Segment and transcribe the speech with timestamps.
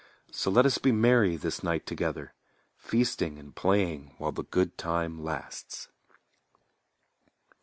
[0.31, 2.33] So let us be merry this night together,
[2.75, 5.89] Feasting and playing while the good time lasts.